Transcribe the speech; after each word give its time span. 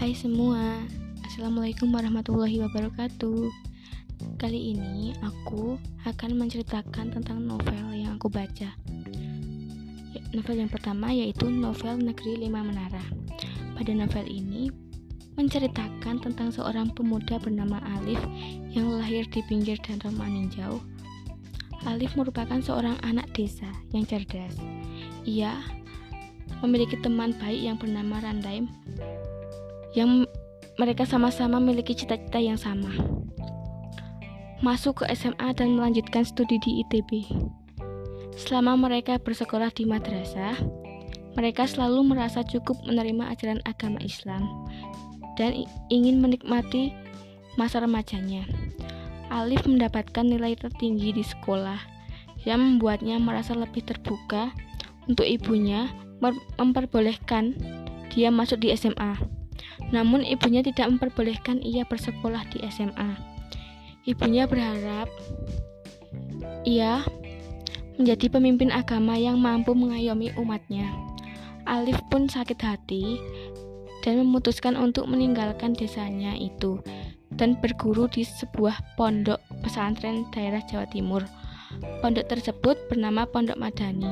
Hai 0.00 0.16
semua, 0.16 0.80
Assalamualaikum 1.28 1.92
warahmatullahi 1.92 2.56
wabarakatuh. 2.64 3.52
Kali 4.40 4.72
ini 4.72 5.12
aku 5.20 5.76
akan 6.08 6.40
menceritakan 6.40 7.12
tentang 7.12 7.44
novel 7.44 7.92
yang 7.92 8.16
aku 8.16 8.32
baca. 8.32 8.80
Novel 10.32 10.56
yang 10.56 10.72
pertama 10.72 11.12
yaitu 11.12 11.52
novel 11.52 12.00
Negeri 12.00 12.40
Lima 12.40 12.64
Menara. 12.64 13.04
Pada 13.76 13.92
novel 13.92 14.24
ini 14.24 14.72
menceritakan 15.36 16.24
tentang 16.24 16.48
seorang 16.48 16.96
pemuda 16.96 17.36
bernama 17.36 17.76
Alif 18.00 18.24
yang 18.72 18.88
lahir 18.96 19.28
di 19.28 19.44
pinggir 19.52 19.76
danau 19.84 20.16
Maninjau. 20.16 20.80
Alif 21.84 22.16
merupakan 22.16 22.56
seorang 22.64 22.96
anak 23.04 23.28
desa 23.36 23.68
yang 23.92 24.08
cerdas. 24.08 24.56
Ia 25.28 25.60
memiliki 26.64 26.96
teman 27.04 27.36
baik 27.36 27.60
yang 27.60 27.76
bernama 27.76 28.16
Randaim 28.24 28.64
yang 29.96 30.26
mereka 30.78 31.04
sama-sama 31.04 31.60
memiliki 31.60 31.92
cita-cita 31.92 32.40
yang 32.40 32.56
sama. 32.56 32.88
Masuk 34.60 35.02
ke 35.02 35.04
SMA 35.16 35.56
dan 35.56 35.76
melanjutkan 35.76 36.24
studi 36.24 36.60
di 36.60 36.84
ITB. 36.84 37.28
Selama 38.36 38.88
mereka 38.88 39.20
bersekolah 39.20 39.72
di 39.72 39.84
madrasah, 39.84 40.56
mereka 41.34 41.64
selalu 41.68 42.12
merasa 42.12 42.44
cukup 42.44 42.76
menerima 42.84 43.32
ajaran 43.32 43.60
agama 43.68 44.00
Islam 44.00 44.68
dan 45.38 45.64
ingin 45.88 46.20
menikmati 46.20 46.92
masa 47.56 47.80
remajanya. 47.80 48.44
Alif 49.30 49.62
mendapatkan 49.64 50.26
nilai 50.26 50.58
tertinggi 50.58 51.14
di 51.14 51.22
sekolah 51.22 51.78
yang 52.42 52.60
membuatnya 52.60 53.20
merasa 53.20 53.54
lebih 53.54 53.84
terbuka 53.86 54.50
untuk 55.06 55.24
ibunya 55.24 55.88
memperbolehkan 56.58 57.56
dia 58.10 58.28
masuk 58.28 58.60
di 58.60 58.74
SMA. 58.74 59.39
Namun 59.90 60.22
ibunya 60.22 60.62
tidak 60.62 60.86
memperbolehkan 60.96 61.62
ia 61.62 61.82
bersekolah 61.86 62.46
di 62.54 62.62
SMA. 62.70 63.18
Ibunya 64.06 64.46
berharap 64.46 65.10
ia 66.64 67.04
menjadi 68.00 68.32
pemimpin 68.32 68.72
agama 68.72 69.18
yang 69.18 69.36
mampu 69.36 69.76
mengayomi 69.76 70.32
umatnya. 70.40 70.88
Alif 71.68 72.00
pun 72.08 72.24
sakit 72.24 72.56
hati 72.64 73.20
dan 74.00 74.24
memutuskan 74.24 74.74
untuk 74.80 75.04
meninggalkan 75.04 75.76
desanya 75.76 76.32
itu 76.32 76.80
dan 77.36 77.60
berguru 77.60 78.08
di 78.08 78.24
sebuah 78.24 78.96
pondok 78.96 79.38
pesantren 79.60 80.24
daerah 80.32 80.64
Jawa 80.64 80.88
Timur. 80.88 81.22
Pondok 82.00 82.26
tersebut 82.26 82.74
bernama 82.90 83.28
Pondok 83.28 83.60
Madani. 83.60 84.10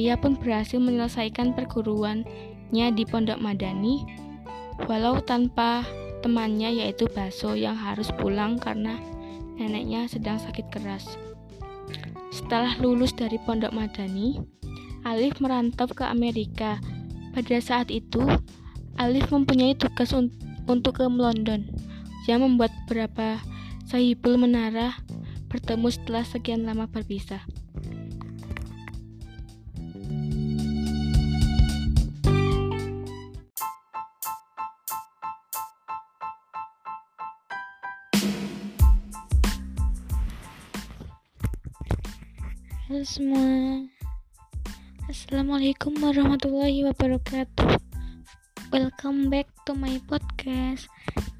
Ia 0.00 0.16
pun 0.16 0.34
berhasil 0.34 0.80
menyelesaikan 0.80 1.54
perguruannya 1.54 2.86
di 2.96 3.04
Pondok 3.06 3.38
Madani 3.38 4.02
walau 4.86 5.20
tanpa 5.20 5.84
temannya 6.20 6.84
yaitu 6.84 7.08
Baso 7.10 7.56
yang 7.56 7.76
harus 7.76 8.12
pulang 8.20 8.60
karena 8.60 8.96
neneknya 9.56 10.08
sedang 10.08 10.40
sakit 10.40 10.68
keras. 10.72 11.16
Setelah 12.30 12.78
lulus 12.78 13.12
dari 13.12 13.36
Pondok 13.42 13.74
Madani, 13.74 14.40
Alif 15.02 15.40
merantau 15.40 15.88
ke 15.90 16.04
Amerika. 16.06 16.78
Pada 17.32 17.58
saat 17.58 17.88
itu, 17.90 18.22
Alif 19.00 19.32
mempunyai 19.32 19.74
tugas 19.74 20.12
un 20.12 20.30
untuk 20.68 21.02
ke 21.02 21.04
London 21.08 21.66
yang 22.30 22.46
membuat 22.46 22.70
beberapa 22.86 23.42
sahibul 23.88 24.38
menara 24.38 24.94
bertemu 25.50 25.88
setelah 25.90 26.22
sekian 26.22 26.62
lama 26.62 26.86
berpisah. 26.86 27.42
Semua. 43.00 43.80
Assalamualaikum 45.08 45.96
warahmatullahi 46.04 46.84
wabarakatuh. 46.84 47.80
Welcome 48.68 49.32
back 49.32 49.48
to 49.64 49.72
my 49.72 49.96
podcast. 50.04 50.84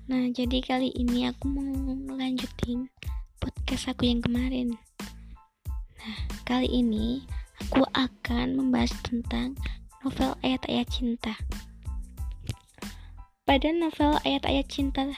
Nah 0.08 0.32
jadi 0.32 0.64
kali 0.64 0.88
ini 0.96 1.28
aku 1.28 1.52
mau 1.52 1.92
melanjutin 2.00 2.88
podcast 3.36 3.92
aku 3.92 4.08
yang 4.08 4.24
kemarin. 4.24 4.72
Nah 6.00 6.18
kali 6.48 6.64
ini 6.64 7.28
aku 7.60 7.84
akan 7.92 8.56
membahas 8.56 8.96
tentang 9.04 9.52
novel 10.00 10.40
ayat-ayat 10.40 10.88
cinta. 10.88 11.36
Pada 13.44 13.68
novel 13.68 14.16
ayat-ayat 14.24 14.64
cinta 14.64 15.12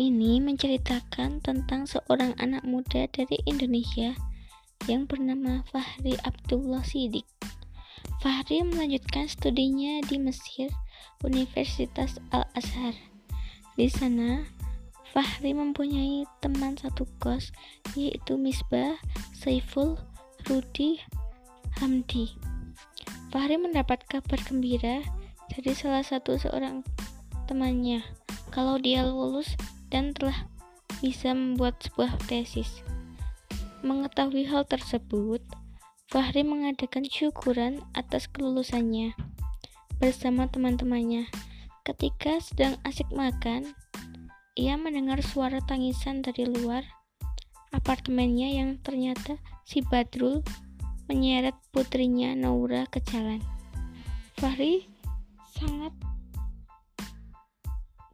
ini 0.00 0.40
menceritakan 0.40 1.44
tentang 1.44 1.84
seorang 1.84 2.32
anak 2.40 2.64
muda 2.64 3.04
dari 3.12 3.36
Indonesia 3.44 4.16
yang 4.84 5.08
bernama 5.08 5.64
Fahri 5.72 6.20
Abdullah 6.20 6.84
Sidik. 6.84 7.24
Fahri 8.20 8.60
melanjutkan 8.62 9.26
studinya 9.26 10.04
di 10.04 10.20
Mesir, 10.20 10.68
Universitas 11.24 12.20
Al-Azhar. 12.30 12.92
Di 13.80 13.88
sana, 13.88 14.44
Fahri 15.16 15.56
mempunyai 15.56 16.28
teman 16.44 16.76
satu 16.76 17.08
kos, 17.16 17.50
yaitu 17.96 18.36
Misbah, 18.36 19.00
Saiful, 19.32 19.96
Rudi, 20.46 21.00
Hamdi. 21.80 22.36
Fahri 23.32 23.56
mendapat 23.56 24.04
kabar 24.06 24.38
gembira 24.44 25.00
dari 25.52 25.72
salah 25.72 26.04
satu 26.04 26.36
seorang 26.36 26.84
temannya 27.48 28.04
kalau 28.50 28.80
dia 28.80 29.04
lulus 29.04 29.54
dan 29.92 30.12
telah 30.16 30.48
bisa 31.00 31.36
membuat 31.36 31.76
sebuah 31.84 32.16
tesis. 32.26 32.80
Mengetahui 33.86 34.50
hal 34.50 34.66
tersebut, 34.66 35.38
Fahri 36.10 36.42
mengadakan 36.42 37.06
syukuran 37.06 37.78
atas 37.94 38.26
kelulusannya 38.26 39.14
bersama 40.02 40.50
teman-temannya. 40.50 41.30
Ketika 41.86 42.42
sedang 42.42 42.82
asik 42.82 43.06
makan, 43.14 43.78
ia 44.58 44.74
mendengar 44.74 45.22
suara 45.22 45.62
tangisan 45.62 46.18
dari 46.18 46.50
luar 46.50 46.82
apartemennya 47.70 48.58
yang 48.58 48.82
ternyata 48.82 49.38
si 49.62 49.86
Badrul 49.86 50.42
menyeret 51.06 51.54
putrinya 51.70 52.34
Naura 52.34 52.90
ke 52.90 52.98
jalan. 53.06 53.38
Fahri 54.34 54.90
sangat 55.54 55.94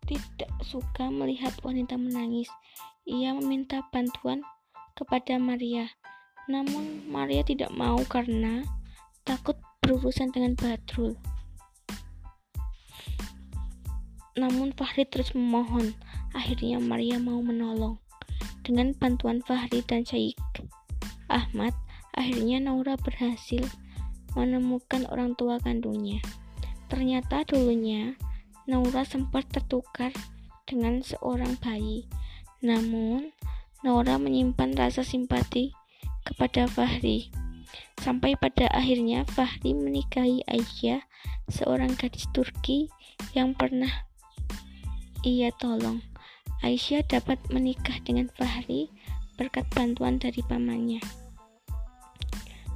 tidak 0.05 0.53
suka 0.61 1.09
melihat 1.09 1.57
wanita 1.65 1.97
menangis. 1.97 2.53
Ia 3.09 3.33
meminta 3.33 3.81
bantuan 3.89 4.45
kepada 4.93 5.41
Maria. 5.41 5.89
Namun 6.49 7.07
Maria 7.09 7.43
tidak 7.43 7.71
mau 7.73 8.01
karena 8.07 8.65
takut 9.23 9.57
berurusan 9.83 10.31
dengan 10.31 10.55
Badrul. 10.59 11.19
Namun 14.39 14.73
Fahri 14.73 15.05
terus 15.05 15.37
memohon. 15.37 15.93
Akhirnya 16.33 16.81
Maria 16.81 17.21
mau 17.21 17.45
menolong. 17.45 18.01
Dengan 18.63 18.95
bantuan 18.97 19.43
Fahri 19.43 19.83
dan 19.85 20.07
Syekh 20.07 20.39
Ahmad, 21.29 21.75
akhirnya 22.15 22.63
Naura 22.63 22.95
berhasil 22.97 23.67
menemukan 24.33 25.05
orang 25.13 25.37
tua 25.37 25.61
kandungnya. 25.61 26.23
Ternyata 26.89 27.45
dulunya 27.45 28.17
Naura 28.65 29.05
sempat 29.05 29.51
tertukar 29.51 30.15
dengan 30.65 31.03
seorang 31.05 31.59
bayi. 31.61 32.09
Namun, 32.63 33.35
Nora 33.83 34.15
menyimpan 34.15 34.79
rasa 34.79 35.03
simpati 35.03 35.75
kepada 36.23 36.71
Fahri. 36.71 37.35
Sampai 37.99 38.39
pada 38.39 38.71
akhirnya 38.71 39.27
Fahri 39.27 39.75
menikahi 39.75 40.47
Aisyah, 40.47 41.03
seorang 41.51 41.99
gadis 41.99 42.31
Turki 42.31 42.87
yang 43.35 43.59
pernah 43.59 43.91
ia 45.27 45.51
tolong. 45.59 46.03
Aisyah 46.63 47.03
dapat 47.11 47.43
menikah 47.51 47.99
dengan 48.07 48.31
Fahri 48.39 48.87
berkat 49.35 49.67
bantuan 49.75 50.23
dari 50.23 50.43
pamannya. 50.47 51.03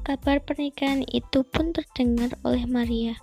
Kabar 0.03 0.39
pernikahan 0.43 1.03
itu 1.11 1.43
pun 1.43 1.75
terdengar 1.75 2.35
oleh 2.47 2.67
Maria. 2.67 3.15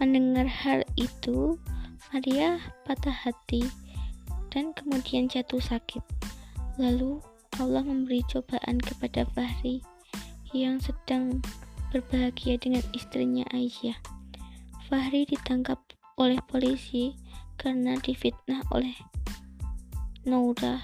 Mendengar 0.00 0.44
hal 0.48 0.84
itu, 0.96 1.56
Maria 2.12 2.60
patah 2.84 3.12
hati 3.12 3.64
dan 4.52 4.72
kemudian 4.72 5.28
jatuh 5.28 5.60
sakit. 5.60 6.00
Lalu 6.78 7.18
Allah 7.58 7.82
memberi 7.82 8.22
cobaan 8.30 8.78
kepada 8.78 9.26
Fahri 9.34 9.82
yang 10.54 10.78
sedang 10.78 11.42
berbahagia 11.90 12.54
dengan 12.54 12.86
istrinya 12.94 13.42
Aisyah. 13.50 13.98
Fahri 14.86 15.26
ditangkap 15.26 15.82
oleh 16.14 16.38
polisi 16.46 17.18
karena 17.58 17.98
difitnah 17.98 18.62
oleh 18.70 18.94
Naura 20.22 20.78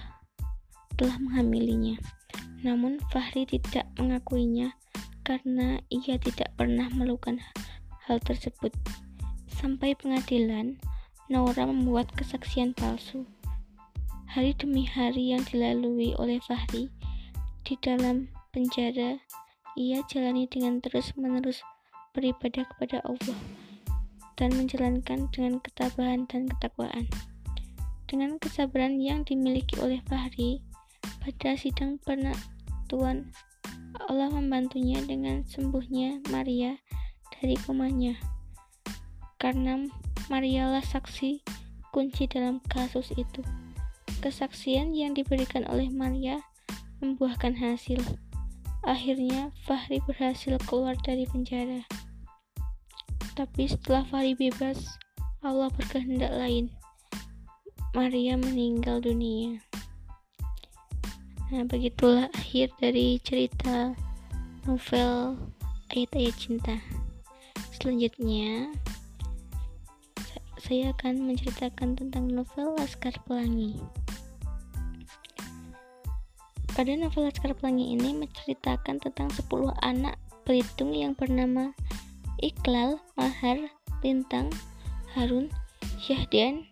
telah 0.99 1.15
menghamilinya. 1.23 1.95
Namun 2.67 2.99
Fahri 3.15 3.47
tidak 3.47 3.87
mengakuinya 3.95 4.75
karena 5.23 5.79
ia 5.95 6.19
tidak 6.19 6.51
pernah 6.59 6.91
melakukan 6.91 7.39
hal 8.11 8.19
tersebut. 8.19 8.75
Sampai 9.47 9.95
pengadilan, 9.97 10.77
Naura 11.31 11.65
membuat 11.71 12.13
kesaksian 12.13 12.77
palsu. 12.77 13.25
Hari 14.35 14.51
demi 14.59 14.83
hari 14.83 15.31
yang 15.31 15.47
dilalui 15.47 16.11
oleh 16.19 16.43
Fahri 16.43 16.91
di 17.63 17.79
dalam 17.79 18.27
penjara, 18.51 19.23
ia 19.79 20.03
jalani 20.11 20.51
dengan 20.51 20.83
terus-menerus 20.83 21.63
beribadah 22.11 22.67
kepada 22.67 22.99
Allah 23.07 23.39
dan 24.35 24.51
menjalankan 24.59 25.31
dengan 25.31 25.63
ketabahan 25.63 26.27
dan 26.27 26.51
ketakwaan. 26.51 27.07
Dengan 28.11 28.43
kesabaran 28.43 28.99
yang 28.99 29.23
dimiliki 29.23 29.79
oleh 29.79 30.03
Fahri, 30.11 30.59
pada 31.23 31.55
sidang 31.55 32.03
penatuan 32.03 33.31
Allah 34.11 34.35
membantunya 34.35 34.99
dengan 35.07 35.47
sembuhnya 35.47 36.27
Maria 36.35 36.75
dari 37.39 37.55
komanya. 37.63 38.19
Karena 39.39 39.87
Marialah 40.27 40.83
saksi 40.83 41.39
kunci 41.95 42.27
dalam 42.27 42.59
kasus 42.67 43.15
itu. 43.15 43.64
Kesaksian 44.25 44.97
yang 44.97 45.13
diberikan 45.13 45.69
oleh 45.69 45.93
Maria 45.93 46.41
membuahkan 47.05 47.61
hasil. 47.61 48.01
Akhirnya 48.81 49.53
Fahri 49.69 50.01
berhasil 50.01 50.57
keluar 50.65 50.97
dari 51.05 51.29
penjara. 51.29 51.85
Tapi 53.37 53.69
setelah 53.69 54.01
Fahri 54.09 54.33
bebas, 54.33 54.97
Allah 55.45 55.69
berkehendak 55.77 56.33
lain. 56.33 56.73
Maria 57.93 58.41
meninggal 58.41 59.05
dunia. 59.05 59.61
Nah, 61.53 61.69
begitulah 61.69 62.33
akhir 62.33 62.73
dari 62.81 63.21
cerita 63.21 63.93
novel 64.65 65.37
Ayat-ayat 65.93 66.33
Cinta. 66.41 66.81
Selanjutnya, 67.77 68.73
saya 70.57 70.97
akan 70.97 71.29
menceritakan 71.29 71.93
tentang 71.93 72.25
novel 72.33 72.73
Laskar 72.81 73.13
Pelangi. 73.29 73.77
Pada 76.75 76.91
novel 76.99 77.31
Laskar 77.31 77.55
Pelangi 77.55 77.95
ini 77.95 78.19
menceritakan 78.19 78.99
tentang 78.99 79.31
10 79.31 79.47
anak 79.79 80.19
Belitung 80.43 80.91
yang 80.91 81.15
bernama 81.15 81.71
Iqlal, 82.43 82.99
Mahar, 83.15 83.71
Lintang, 84.03 84.51
Harun, 85.15 85.55
Syahdan, 86.03 86.67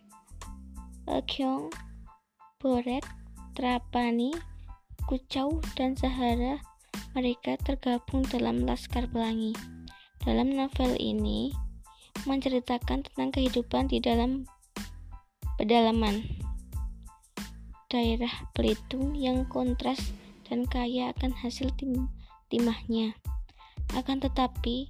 Kyong, 1.07 1.71
Borek, 2.59 3.07
Trapani, 3.55 4.35
Kucau, 5.07 5.63
dan 5.79 5.95
Sahara, 5.95 6.59
mereka 7.15 7.55
tergabung 7.63 8.27
dalam 8.27 8.67
Laskar 8.67 9.07
Pelangi. 9.07 9.55
Dalam 10.27 10.51
novel 10.51 10.99
ini 10.99 11.55
menceritakan 12.27 13.07
tentang 13.07 13.31
kehidupan 13.31 13.87
di 13.87 14.03
dalam 14.03 14.43
pedalaman 15.55 16.42
daerah 17.93 18.49
Belitung 18.57 19.13
yang 19.13 19.45
kontras 19.45 20.01
dan 20.49 20.65
kaya 20.65 21.13
akan 21.13 21.29
hasil 21.37 21.69
tim 21.77 22.09
timahnya. 22.49 23.13
Akan 23.93 24.17
tetapi, 24.17 24.89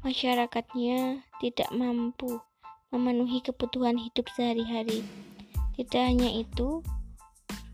masyarakatnya 0.00 1.20
tidak 1.44 1.68
mampu 1.68 2.40
memenuhi 2.88 3.44
kebutuhan 3.44 4.00
hidup 4.00 4.24
sehari-hari. 4.32 5.04
Tidak 5.76 6.00
hanya 6.00 6.32
itu, 6.32 6.80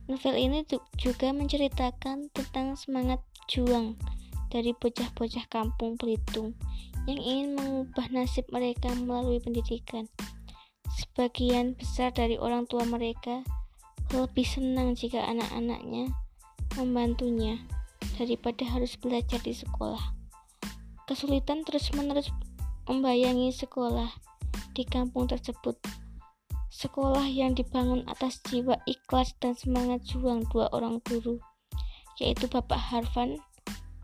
Novel 0.06 0.38
ini 0.38 0.62
juga 0.98 1.34
menceritakan 1.34 2.30
tentang 2.30 2.78
semangat 2.78 3.18
juang 3.50 3.98
dari 4.54 4.70
bocah-bocah 4.70 5.50
kampung 5.50 5.98
Belitung 5.98 6.54
yang 7.10 7.18
ingin 7.18 7.58
mengubah 7.58 8.06
nasib 8.14 8.46
mereka 8.54 8.90
melalui 8.94 9.42
pendidikan. 9.42 10.06
Sebagian 10.94 11.74
besar 11.74 12.14
dari 12.14 12.38
orang 12.38 12.70
tua 12.70 12.86
mereka 12.86 13.42
lebih 14.14 14.46
senang 14.46 14.94
jika 14.94 15.24
anak-anaknya 15.26 16.12
membantunya 16.78 17.58
daripada 18.20 18.62
harus 18.68 18.94
belajar 18.94 19.42
di 19.42 19.56
sekolah. 19.56 20.14
Kesulitan 21.06 21.62
terus-menerus 21.66 22.30
membayangi 22.86 23.50
sekolah 23.50 24.10
di 24.74 24.86
kampung 24.86 25.26
tersebut 25.26 25.78
Sekolah 26.76 27.24
yang 27.24 27.56
dibangun 27.56 28.04
atas 28.04 28.36
jiwa 28.52 28.76
ikhlas 28.84 29.32
dan 29.40 29.56
semangat 29.56 30.04
juang 30.04 30.44
dua 30.52 30.68
orang 30.76 31.00
guru, 31.08 31.40
yaitu 32.20 32.44
Bapak 32.52 32.76
Harvan 32.76 33.40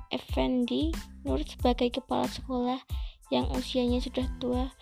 Effendi 0.09 0.89
Nur 1.21 1.45
sebagai 1.45 1.93
kepala 1.93 2.25
sekolah 2.33 2.81
yang 3.29 3.45
usianya 3.53 4.01
sudah 4.01 4.25
tua 4.41 4.73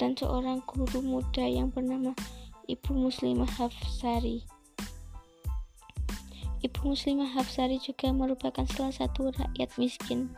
dan 0.00 0.16
seorang 0.16 0.64
guru 0.64 1.04
muda 1.04 1.44
yang 1.44 1.68
bernama 1.68 2.16
Ibu 2.64 2.96
Muslimah 2.96 3.60
Hafsari. 3.60 4.48
Ibu 6.64 6.96
Muslimah 6.96 7.36
Hafsari 7.36 7.76
juga 7.76 8.08
merupakan 8.08 8.64
salah 8.64 8.96
satu 8.96 9.28
rakyat 9.36 9.76
miskin 9.76 10.32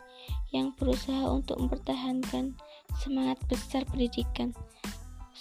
yang 0.50 0.75
berusaha 0.75 1.31
untuk 1.31 1.62
mempertahankan 1.62 2.58
semangat 2.99 3.38
besar 3.46 3.87
pendidikan 3.87 4.50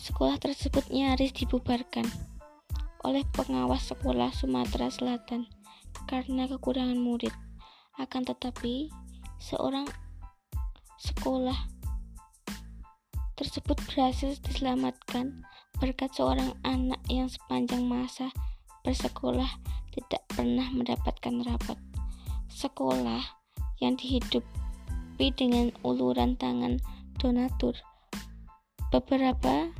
Sekolah 0.05 0.37
tersebut 0.37 0.85
nyaris 0.93 1.33
dibubarkan 1.33 2.05
oleh 3.01 3.25
pengawas 3.33 3.89
sekolah 3.89 4.29
Sumatera 4.29 4.91
Selatan 4.91 5.49
karena 6.05 6.45
kekurangan 6.45 7.01
murid. 7.01 7.33
Akan 7.97 8.21
tetapi, 8.21 8.93
seorang 9.41 9.89
sekolah 11.01 11.57
tersebut 13.33 13.81
berhasil 13.87 14.37
diselamatkan 14.45 15.41
berkat 15.81 16.13
seorang 16.13 16.53
anak 16.61 17.01
yang 17.09 17.25
sepanjang 17.25 17.87
masa 17.87 18.29
bersekolah 18.85 19.49
tidak 19.95 20.27
pernah 20.27 20.67
mendapatkan 20.75 21.41
rapat. 21.47 21.79
Sekolah 22.51 23.23
yang 23.79 23.95
dihidupi 23.95 25.31
dengan 25.39 25.71
uluran 25.87 26.35
tangan 26.35 26.83
donatur. 27.17 27.79
Beberapa 28.91 29.71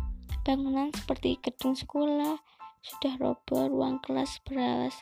Bangunan 0.45 0.93
seperti 0.93 1.41
gedung 1.41 1.73
sekolah 1.73 2.37
sudah 2.85 3.17
roboh, 3.17 3.65
ruang 3.65 3.97
kelas 3.97 4.37
beralas 4.45 4.93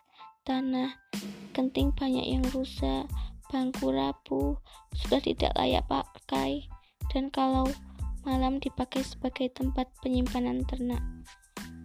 tanah, 0.47 0.95
genting 1.51 1.91
banyak 1.91 2.23
yang 2.23 2.47
rusak, 2.55 3.03
bangku 3.51 3.91
rapuh, 3.91 4.55
sudah 4.95 5.19
tidak 5.19 5.51
layak 5.59 5.83
pakai, 5.91 6.63
dan 7.11 7.27
kalau 7.27 7.67
malam 8.23 8.55
dipakai 8.63 9.03
sebagai 9.03 9.51
tempat 9.51 9.91
penyimpanan 9.99 10.63
ternak. 10.63 11.03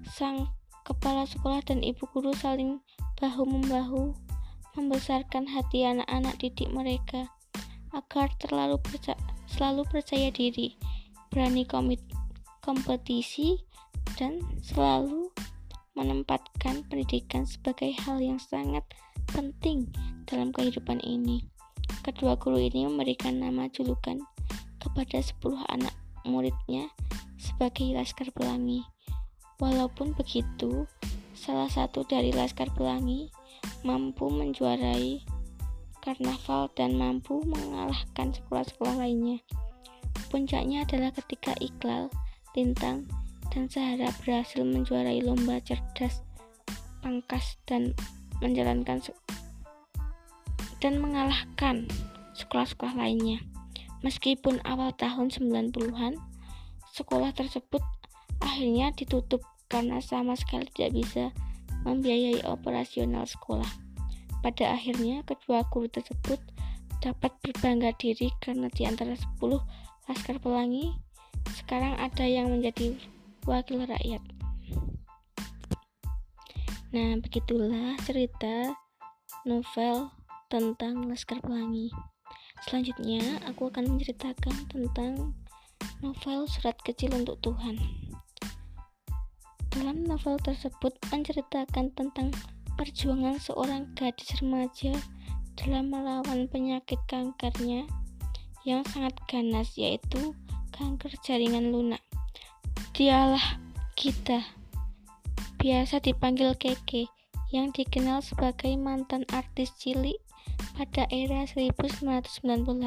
Sang 0.06 0.46
kepala 0.86 1.26
sekolah 1.26 1.58
dan 1.66 1.82
ibu 1.82 2.06
guru 2.14 2.30
saling 2.38 2.78
bahu-membahu 3.18 4.14
membesarkan 4.78 5.50
hati 5.50 5.82
anak-anak 5.82 6.38
didik 6.38 6.70
mereka 6.70 7.26
agar 7.90 8.30
terlalu 8.38 8.78
percaya, 8.78 9.18
selalu 9.50 9.82
percaya 9.90 10.30
diri, 10.30 10.78
berani 11.34 11.66
komit, 11.66 11.98
kompetisi, 12.62 13.58
dan 14.14 14.38
selalu 14.62 15.34
menempatkan 15.98 16.86
pendidikan 16.86 17.42
sebagai 17.42 17.90
hal 18.06 18.22
yang 18.22 18.38
sangat 18.38 18.86
penting 19.34 19.90
dalam 20.30 20.54
kehidupan 20.54 21.02
ini. 21.02 21.42
Kedua 22.06 22.38
guru 22.38 22.62
ini 22.62 22.86
memberikan 22.86 23.42
nama 23.42 23.66
julukan 23.66 24.22
kepada 24.78 25.18
10 25.18 25.42
anak 25.74 25.94
muridnya 26.22 26.86
sebagai 27.34 27.90
Laskar 27.98 28.30
Pelangi. 28.30 28.86
Walaupun 29.58 30.14
begitu, 30.14 30.86
salah 31.38 31.70
satu 31.70 32.02
dari 32.02 32.34
Laskar 32.34 32.74
Pelangi 32.74 33.30
mampu 33.86 34.26
menjuarai 34.26 35.22
karnaval 36.02 36.66
dan 36.74 36.98
mampu 36.98 37.38
mengalahkan 37.46 38.34
sekolah-sekolah 38.34 38.98
lainnya. 38.98 39.38
Puncaknya 40.34 40.82
adalah 40.82 41.14
ketika 41.14 41.54
Iqlal 41.62 42.10
Lintang, 42.58 43.06
dan 43.54 43.70
Sahara 43.70 44.10
berhasil 44.20 44.66
menjuarai 44.66 45.22
lomba 45.22 45.62
cerdas 45.62 46.26
pangkas 47.00 47.54
dan 47.70 47.94
menjalankan 48.42 48.98
dan 50.82 50.94
mengalahkan 50.98 51.86
sekolah-sekolah 52.34 52.98
lainnya. 52.98 53.38
Meskipun 54.02 54.62
awal 54.62 54.94
tahun 54.94 55.30
90-an, 55.30 56.18
sekolah 56.94 57.34
tersebut 57.34 57.82
akhirnya 58.38 58.94
ditutup 58.94 59.42
karena 59.68 60.02
sama 60.02 60.34
sekali 60.34 60.66
tidak 60.74 60.92
bisa 60.96 61.24
membiayai 61.84 62.42
operasional 62.48 63.24
sekolah. 63.28 63.68
Pada 64.40 64.74
akhirnya, 64.74 65.22
kedua 65.28 65.64
guru 65.68 65.86
tersebut 65.92 66.40
dapat 66.98 67.30
berbangga 67.44 67.94
diri 67.94 68.34
karena 68.42 68.66
di 68.74 68.82
antara 68.82 69.14
10 69.14 69.38
laskar 70.10 70.42
pelangi 70.42 70.98
sekarang 71.54 71.94
ada 71.96 72.24
yang 72.26 72.50
menjadi 72.50 72.96
wakil 73.46 73.84
rakyat. 73.86 74.20
Nah, 76.88 77.20
begitulah 77.20 78.00
cerita 78.08 78.72
novel 79.44 80.08
tentang 80.48 81.04
Laskar 81.04 81.44
Pelangi. 81.44 81.92
Selanjutnya, 82.64 83.20
aku 83.44 83.68
akan 83.68 83.96
menceritakan 83.96 84.56
tentang 84.72 85.36
novel 86.00 86.48
Surat 86.48 86.80
Kecil 86.80 87.12
untuk 87.12 87.36
Tuhan. 87.44 88.07
Dalam 89.78 90.10
novel 90.10 90.42
tersebut 90.42 90.90
menceritakan 91.14 91.94
tentang 91.94 92.34
perjuangan 92.74 93.38
seorang 93.38 93.86
gadis 93.94 94.26
remaja 94.42 94.90
dalam 95.54 95.94
melawan 95.94 96.50
penyakit 96.50 96.98
kankernya 97.06 97.86
yang 98.66 98.82
sangat 98.90 99.14
ganas 99.30 99.78
yaitu 99.78 100.34
kanker 100.74 101.14
jaringan 101.22 101.70
lunak. 101.70 102.02
Dialah 102.90 103.62
kita, 103.94 104.42
biasa 105.62 106.02
dipanggil 106.02 106.58
Keke, 106.58 107.06
yang 107.54 107.70
dikenal 107.70 108.18
sebagai 108.18 108.74
mantan 108.74 109.22
artis 109.30 109.70
cilik 109.78 110.18
pada 110.74 111.06
era 111.06 111.46
1998. 111.46 112.82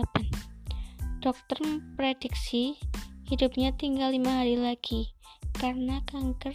Dokter 1.24 1.58
memprediksi 1.64 2.76
hidupnya 3.32 3.72
tinggal 3.80 4.12
lima 4.12 4.44
hari 4.44 4.60
lagi 4.60 5.16
karena 5.56 6.04
kanker 6.04 6.52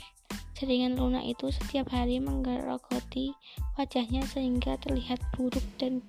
jaringan 0.57 0.97
lunak 0.97 1.29
itu 1.29 1.53
setiap 1.53 1.93
hari 1.93 2.17
menggerogoti 2.17 3.37
wajahnya 3.77 4.25
sehingga 4.25 4.81
terlihat 4.81 5.21
buruk 5.37 5.63
dan 5.77 6.01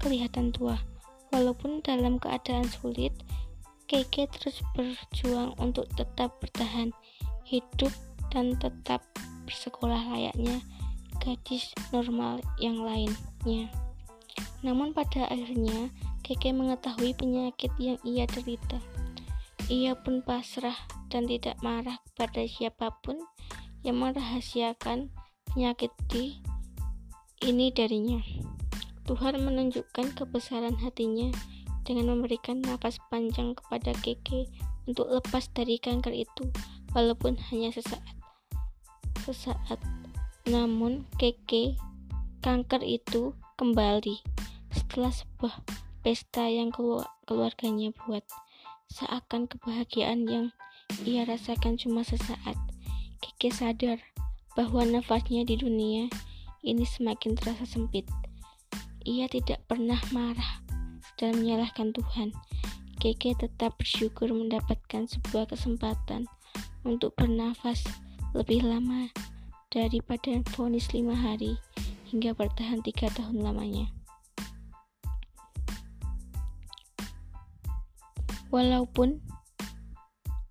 kelihatan 0.00 0.48
tua. 0.48 0.80
Walaupun 1.28 1.84
dalam 1.84 2.16
keadaan 2.16 2.64
sulit, 2.64 3.12
Keke 3.86 4.26
terus 4.32 4.64
berjuang 4.74 5.54
untuk 5.60 5.86
tetap 5.94 6.40
bertahan 6.40 6.90
hidup 7.46 7.92
dan 8.34 8.56
tetap 8.58 9.04
bersekolah 9.46 10.10
layaknya 10.10 10.58
gadis 11.22 11.70
normal 11.92 12.40
yang 12.58 12.82
lainnya. 12.82 13.70
Namun 14.64 14.90
pada 14.96 15.28
akhirnya, 15.28 15.92
Keke 16.24 16.50
mengetahui 16.50 17.14
penyakit 17.14 17.70
yang 17.78 18.00
ia 18.02 18.26
derita. 18.26 18.80
Ia 19.70 19.94
pun 19.98 20.24
pasrah 20.24 20.74
dan 21.12 21.28
tidak 21.30 21.60
marah 21.62 22.02
kepada 22.10 22.42
siapa 22.46 22.90
pun 23.04 23.22
yang 23.86 24.02
merahasiakan 24.02 25.14
penyakit 25.54 25.94
di 26.10 26.42
ini 27.46 27.70
darinya. 27.70 28.18
Tuhan 29.06 29.38
menunjukkan 29.38 30.18
kebesaran 30.18 30.74
hatinya 30.82 31.30
dengan 31.86 32.10
memberikan 32.10 32.58
nafas 32.58 32.98
panjang 33.06 33.54
kepada 33.54 33.94
Keke 34.02 34.50
untuk 34.90 35.06
lepas 35.06 35.46
dari 35.54 35.78
kanker 35.78 36.10
itu, 36.10 36.50
walaupun 36.90 37.38
hanya 37.54 37.70
sesaat. 37.70 38.02
Sesaat, 39.22 39.78
namun 40.50 41.06
Keke 41.22 41.78
kanker 42.42 42.82
itu 42.82 43.30
kembali 43.54 44.18
setelah 44.74 45.14
sebuah 45.14 45.62
pesta 46.02 46.50
yang 46.50 46.74
keluarganya 47.22 47.94
buat. 48.02 48.26
Seakan 48.90 49.46
kebahagiaan 49.46 50.26
yang 50.26 50.46
ia 51.06 51.22
rasakan 51.26 51.78
cuma 51.78 52.02
sesaat. 52.02 52.54
Keke 53.20 53.48
sadar 53.48 53.98
bahwa 54.56 54.84
nafasnya 54.84 55.44
di 55.44 55.56
dunia 55.60 56.08
ini 56.64 56.84
semakin 56.84 57.36
terasa 57.36 57.64
sempit. 57.68 58.08
Ia 59.06 59.30
tidak 59.30 59.62
pernah 59.70 60.00
marah 60.10 60.64
dan 61.20 61.40
menyalahkan 61.40 61.92
Tuhan. 61.94 62.34
Keke 62.96 63.36
tetap 63.36 63.76
bersyukur 63.76 64.32
mendapatkan 64.32 65.06
sebuah 65.06 65.52
kesempatan 65.52 66.24
untuk 66.82 67.12
bernafas 67.14 67.84
lebih 68.32 68.64
lama 68.64 69.12
daripada 69.68 70.40
vonis 70.56 70.88
lima 70.96 71.12
hari 71.12 71.60
hingga 72.08 72.32
bertahan 72.32 72.80
tiga 72.80 73.12
tahun 73.12 73.44
lamanya. 73.44 73.92
Walaupun 78.48 79.20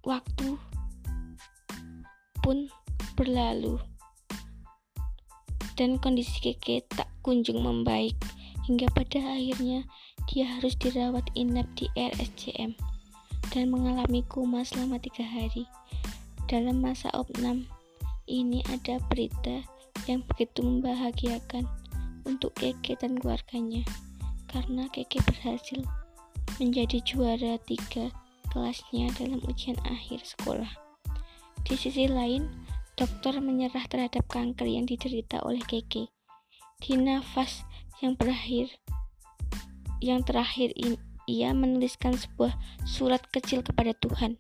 waktu 0.06 0.60
pun 2.46 2.70
berlalu 3.18 3.82
dan 5.74 5.98
kondisi 5.98 6.38
Keke 6.38 6.86
tak 6.94 7.10
kunjung 7.26 7.66
membaik 7.66 8.14
hingga 8.70 8.86
pada 8.94 9.18
akhirnya 9.34 9.82
dia 10.30 10.46
harus 10.46 10.78
dirawat 10.78 11.26
inap 11.34 11.66
di 11.74 11.90
RSCM 11.98 12.78
dan 13.50 13.74
mengalami 13.74 14.22
koma 14.30 14.62
selama 14.62 15.02
tiga 15.02 15.26
hari. 15.26 15.66
Dalam 16.46 16.86
masa 16.86 17.10
opnam 17.18 17.66
ini 18.30 18.62
ada 18.70 19.02
berita 19.10 19.66
yang 20.06 20.22
begitu 20.30 20.62
membahagiakan 20.62 21.66
untuk 22.30 22.54
Keke 22.58 22.94
dan 23.02 23.18
keluarganya 23.18 23.82
karena 24.46 24.86
Keke 24.94 25.18
berhasil 25.26 25.82
menjadi 26.62 27.02
juara 27.02 27.58
tiga 27.66 28.14
kelasnya 28.54 29.10
dalam 29.18 29.42
ujian 29.50 29.78
akhir 29.90 30.22
sekolah. 30.22 30.85
Di 31.66 31.74
sisi 31.74 32.06
lain, 32.06 32.46
dokter 32.94 33.42
menyerah 33.42 33.90
terhadap 33.90 34.30
kanker 34.30 34.70
yang 34.70 34.86
diderita 34.86 35.42
oleh 35.42 35.66
Keke. 35.66 36.14
Di 36.78 36.94
nafas 36.94 37.66
yang 38.06 38.14
berakhir, 38.14 38.70
yang 39.98 40.22
terakhir 40.22 40.70
in, 40.78 41.02
ia 41.26 41.58
menuliskan 41.58 42.14
sebuah 42.14 42.54
surat 42.86 43.26
kecil 43.34 43.66
kepada 43.66 43.98
Tuhan. 43.98 44.38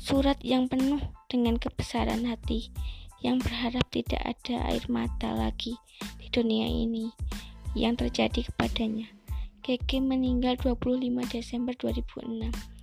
Surat 0.00 0.40
yang 0.40 0.64
penuh 0.64 1.04
dengan 1.28 1.60
kebesaran 1.60 2.24
hati, 2.24 2.72
yang 3.20 3.36
berharap 3.36 3.84
tidak 3.92 4.24
ada 4.24 4.64
air 4.72 4.84
mata 4.88 5.36
lagi 5.36 5.76
di 6.16 6.32
dunia 6.32 6.64
ini 6.64 7.12
yang 7.76 8.00
terjadi 8.00 8.48
kepadanya. 8.48 9.12
Keke 9.60 10.00
meninggal 10.00 10.56
25 10.56 11.04
Desember 11.28 11.76
2006 11.76 12.79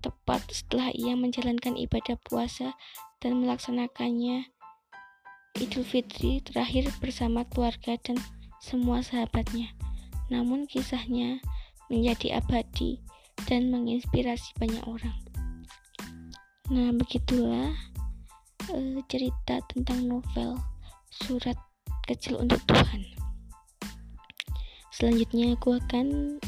tepat 0.00 0.42
setelah 0.48 0.90
ia 0.96 1.12
menjalankan 1.14 1.76
ibadah 1.76 2.16
puasa 2.24 2.74
dan 3.20 3.38
melaksanakannya 3.44 4.48
Idul 5.60 5.82
Fitri 5.84 6.40
terakhir 6.40 6.88
bersama 7.02 7.44
keluarga 7.44 7.98
dan 8.00 8.16
semua 8.62 9.02
sahabatnya. 9.04 9.74
Namun 10.30 10.64
kisahnya 10.64 11.42
menjadi 11.90 12.38
abadi 12.38 13.02
dan 13.50 13.68
menginspirasi 13.68 14.54
banyak 14.56 14.80
orang. 14.86 15.18
Nah, 16.70 16.94
begitulah 16.94 17.74
uh, 18.70 18.98
cerita 19.10 19.58
tentang 19.74 20.06
novel 20.06 20.54
Surat 21.10 21.58
Kecil 22.06 22.38
untuk 22.38 22.62
Tuhan. 22.70 23.02
Selanjutnya 24.94 25.58
aku 25.58 25.74
akan 25.74 26.38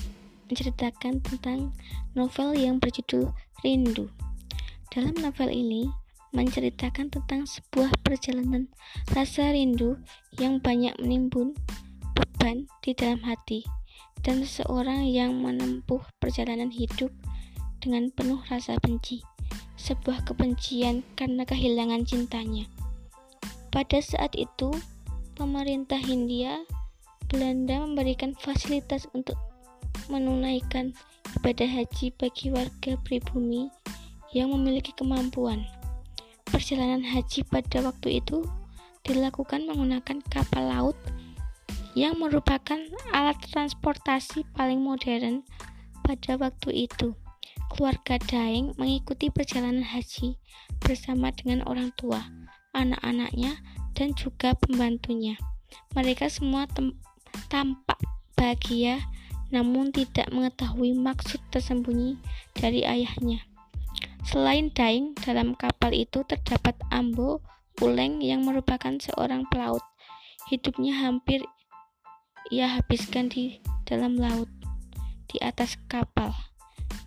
menceritakan 0.46 1.24
tentang 1.26 1.74
novel 2.14 2.54
yang 2.54 2.78
berjudul 2.78 3.34
Rindu. 3.62 4.10
Dalam 4.90 5.14
novel 5.22 5.54
ini 5.54 5.86
menceritakan 6.34 7.14
tentang 7.14 7.46
sebuah 7.46 7.94
perjalanan 8.02 8.66
rasa 9.14 9.54
rindu 9.54 10.00
yang 10.36 10.58
banyak 10.58 10.96
menimbun 10.98 11.54
beban 12.12 12.66
di 12.82 12.90
dalam 12.96 13.22
hati 13.22 13.62
dan 14.26 14.42
seseorang 14.42 15.06
yang 15.06 15.38
menempuh 15.38 16.02
perjalanan 16.18 16.74
hidup 16.74 17.14
dengan 17.78 18.10
penuh 18.14 18.42
rasa 18.50 18.78
benci, 18.82 19.22
sebuah 19.78 20.26
kebencian 20.26 21.06
karena 21.18 21.42
kehilangan 21.42 22.06
cintanya. 22.06 22.66
Pada 23.70 23.98
saat 23.98 24.34
itu, 24.34 24.70
pemerintah 25.34 25.98
Hindia 25.98 26.62
Belanda 27.26 27.82
memberikan 27.82 28.36
fasilitas 28.36 29.08
untuk 29.16 29.38
menunaikan 30.12 30.92
ibadah 31.42 31.66
haji 31.66 32.14
bagi 32.14 32.54
warga 32.54 32.94
pribumi 33.02 33.66
yang 34.30 34.54
memiliki 34.54 34.94
kemampuan. 34.94 35.66
Perjalanan 36.46 37.02
haji 37.02 37.42
pada 37.50 37.82
waktu 37.82 38.22
itu 38.22 38.46
dilakukan 39.02 39.66
menggunakan 39.66 40.22
kapal 40.30 40.70
laut 40.70 40.94
yang 41.98 42.14
merupakan 42.22 42.78
alat 43.10 43.34
transportasi 43.50 44.46
paling 44.54 44.86
modern 44.86 45.42
pada 46.06 46.38
waktu 46.38 46.86
itu. 46.86 47.18
Keluarga 47.74 48.22
Daeng 48.22 48.78
mengikuti 48.78 49.26
perjalanan 49.26 49.82
haji 49.82 50.38
bersama 50.78 51.34
dengan 51.34 51.66
orang 51.66 51.90
tua, 51.98 52.22
anak-anaknya, 52.70 53.58
dan 53.98 54.14
juga 54.14 54.54
pembantunya. 54.54 55.34
Mereka 55.98 56.30
semua 56.30 56.70
tampak 57.50 57.98
bahagia 58.38 59.02
namun 59.52 59.92
tidak 59.92 60.32
mengetahui 60.32 60.96
maksud 60.96 61.38
tersembunyi 61.52 62.16
dari 62.56 62.82
ayahnya. 62.88 63.44
Selain 64.24 64.72
Daeng, 64.72 65.12
dalam 65.20 65.52
kapal 65.52 65.92
itu 65.92 66.24
terdapat 66.24 66.74
Ambo 66.88 67.44
Uleng 67.84 68.24
yang 68.24 68.48
merupakan 68.48 68.96
seorang 68.96 69.44
pelaut. 69.52 69.84
Hidupnya 70.48 70.96
hampir 71.04 71.44
ia 72.48 72.68
habiskan 72.68 73.28
di 73.28 73.60
dalam 73.84 74.16
laut, 74.16 74.48
di 75.28 75.36
atas 75.44 75.76
kapal. 75.88 76.32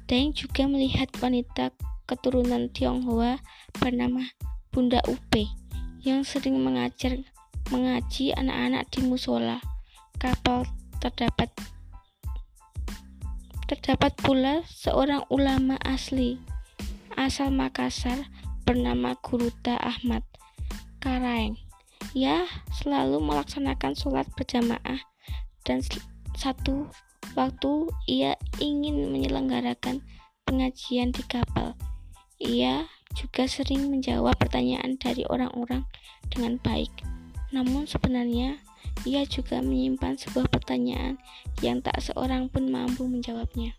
Daeng 0.06 0.38
juga 0.38 0.70
melihat 0.70 1.10
wanita 1.18 1.74
keturunan 2.06 2.70
Tionghoa 2.70 3.42
bernama 3.82 4.30
Bunda 4.70 5.02
Upe 5.10 5.50
yang 6.06 6.22
sering 6.22 6.62
mengajar 6.62 7.18
mengaji 7.74 8.30
anak-anak 8.38 8.86
di 8.94 9.02
musola. 9.02 9.58
Kapal 10.22 10.70
terdapat 11.02 11.50
Terdapat 13.65 14.13
pula 14.22 14.62
seorang 14.69 15.25
ulama 15.34 15.77
asli 15.81 16.38
asal 17.17 17.50
Makassar 17.50 18.29
bernama 18.62 19.17
Guruta 19.22 19.77
Ahmad. 19.81 20.22
Cengkareng. 21.05 21.53
Ia 22.17 22.50
selalu 22.74 23.22
melaksanakan 23.22 23.93
sholat 23.93 24.25
berjamaah 24.34 25.05
dan 25.62 25.86
satu 26.34 26.89
waktu 27.38 27.93
ia 28.10 28.34
ingin 28.57 29.05
menyelenggarakan 29.13 30.01
pengajian 30.50 31.13
di 31.13 31.22
kapal. 31.29 31.77
Ia 32.41 32.89
juga 33.13 33.45
sering 33.45 33.93
menjawab 33.93 34.34
pertanyaan 34.41 34.98
dari 34.98 35.29
orang-orang 35.29 35.86
dengan 36.34 36.57
baik. 36.65 36.89
Namun 37.53 37.86
sebenarnya 37.86 38.57
ia 39.05 39.22
juga 39.29 39.62
menyimpan 39.62 40.17
sebuah 40.17 40.45
pertanyaan 40.65 41.22
yang 41.62 41.77
tak 41.86 42.01
seorang 42.01 42.50
pun 42.50 42.74
mampu 42.74 43.05
menjawabnya. 43.05 43.77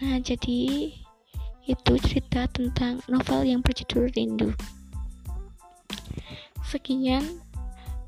Nah, 0.00 0.16
jadi 0.24 0.88
itu 1.68 1.92
cerita 2.00 2.48
tentang 2.48 3.04
novel 3.04 3.44
yang 3.44 3.60
berjudul 3.60 4.08
Rindu. 4.16 4.56
Sekian 6.64 7.20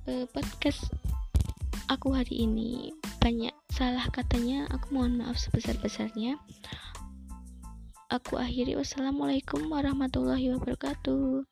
eh, 0.08 0.24
podcast 0.32 0.88
aku 1.92 2.16
hari 2.16 2.48
ini. 2.48 2.96
Banyak 3.20 3.52
salah 3.68 4.08
katanya, 4.08 4.64
aku 4.72 4.96
mohon 4.96 5.20
maaf 5.20 5.36
sebesar-besarnya. 5.36 6.40
Aku 8.08 8.40
akhiri 8.40 8.72
wassalamualaikum 8.72 9.68
warahmatullahi 9.68 10.48
wabarakatuh. 10.56 11.44